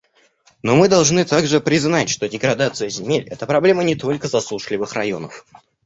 Но 0.63 0.75
мы 0.75 0.89
должны 0.89 1.25
также 1.25 1.61
признать, 1.61 2.09
что 2.09 2.27
деградация 2.27 2.89
земель— 2.89 3.27
это 3.31 3.45
проблема 3.45 3.83
не 3.83 3.93
только 3.95 4.27
засушливых 4.27 4.93
районов. 4.93 5.45